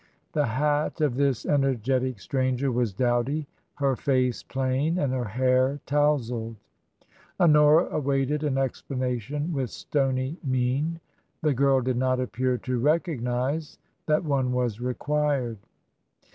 The 0.31 0.47
hat 0.47 0.99
of 0.99 1.13
this 1.15 1.45
energetic 1.45 2.19
stranger 2.19 2.71
was 2.71 2.91
dowdy, 2.91 3.45
her 3.75 3.95
face 3.95 4.41
plain, 4.41 4.97
and 4.97 5.13
her 5.13 5.25
hair 5.25 5.79
touzled. 5.85 6.55
Honora 7.39 7.85
awaited 7.91 8.43
an 8.43 8.57
explanation 8.57 9.53
with 9.53 9.69
stony 9.69 10.37
mien. 10.43 10.99
The 11.43 11.53
girl 11.53 11.81
did 11.81 11.97
not 11.97 12.19
appear 12.19 12.57
to 12.57 12.79
recognise 12.79 13.77
that 14.07 14.23
one 14.25 14.53
was 14.53 14.81
required. 14.81 15.59